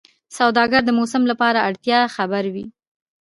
[0.37, 1.35] سوداګر د موسم له
[1.69, 2.65] اړتیاوو خبر وي.